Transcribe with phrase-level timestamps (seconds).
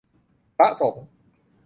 [0.57, 1.05] พระสงฆ์